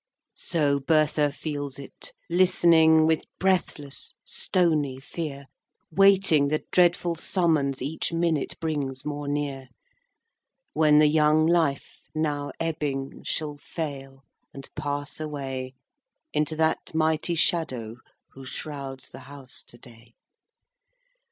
II. 0.01 0.33
So 0.33 0.79
Bertha 0.79 1.31
feels 1.31 1.77
it: 1.77 2.11
listening 2.27 3.05
With 3.05 3.21
breathless, 3.37 4.15
stony 4.25 4.99
fear, 4.99 5.45
Waiting 5.91 6.47
the 6.47 6.63
dreadful 6.71 7.13
summons 7.13 7.83
Each 7.83 8.11
minute 8.11 8.59
brings 8.59 9.05
more 9.05 9.27
near: 9.27 9.67
When 10.73 10.97
the 10.97 11.05
young 11.05 11.45
life, 11.45 12.07
now 12.15 12.51
ebbing, 12.59 13.21
Shall 13.25 13.57
fail, 13.57 14.23
and 14.55 14.67
pass 14.73 15.19
away 15.19 15.75
Into 16.33 16.55
that 16.55 16.95
mighty 16.95 17.35
shadow 17.35 17.97
Who 18.31 18.43
shrouds 18.43 19.11
the 19.11 19.19
house 19.29 19.61
to 19.65 19.77
day. 19.77 20.15